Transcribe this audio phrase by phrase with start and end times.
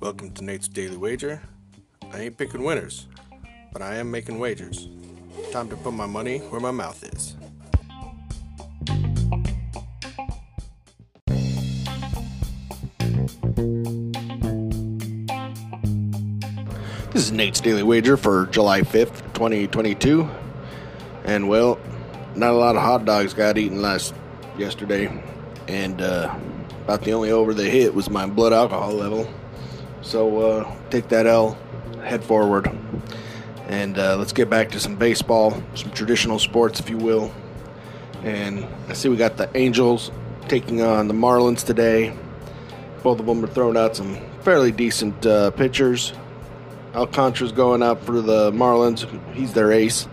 [0.00, 1.40] Welcome to Nate's Daily Wager.
[2.12, 3.06] I ain't picking winners,
[3.72, 4.88] but I am making wagers.
[5.52, 7.36] Time to put my money where my mouth is.
[17.12, 20.28] This is Nate's Daily Wager for July 5th, 2022.
[21.26, 21.78] And well,
[22.34, 24.14] not a lot of hot dogs got eaten last
[24.58, 25.22] yesterday.
[25.66, 26.34] And uh,
[26.84, 29.28] about the only over they hit was my blood alcohol level.
[30.00, 31.58] So uh, take that L,
[32.02, 32.70] head forward,
[33.66, 37.32] and uh, let's get back to some baseball, some traditional sports, if you will.
[38.22, 40.10] And I see we got the Angels
[40.48, 42.16] taking on the Marlins today.
[43.02, 46.14] Both of them are throwing out some fairly decent uh, pitchers.
[46.94, 49.06] Alcantara's going out for the Marlins.
[49.34, 50.08] He's their ace.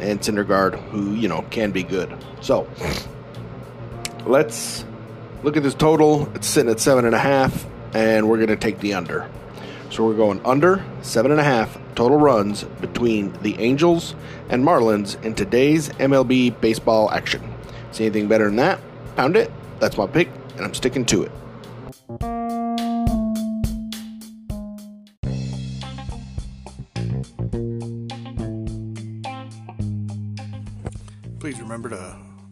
[0.00, 2.12] And Syndergaard, who, you know, can be good.
[2.40, 2.66] So,
[4.26, 4.84] let's
[5.42, 6.30] look at this total.
[6.34, 9.30] It's sitting at seven and a half, and we're going to take the under.
[9.90, 14.14] So we're going under seven and a half total runs between the Angels
[14.48, 17.42] and Marlins in today's MLB baseball action.
[17.92, 18.80] See anything better than that?
[19.16, 19.50] Pound it.
[19.80, 21.32] That's my pick, and I'm sticking to it.
[31.40, 32.29] Please remember to